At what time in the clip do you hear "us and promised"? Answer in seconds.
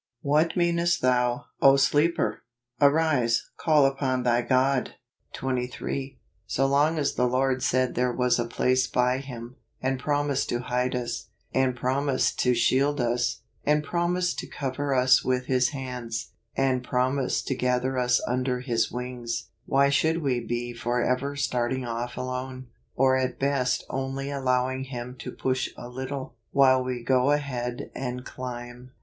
10.95-12.39, 12.99-14.39